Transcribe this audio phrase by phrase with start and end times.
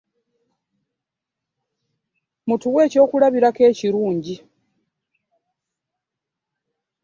[2.47, 4.35] Mutuwe ekyokulabirako ekirungi.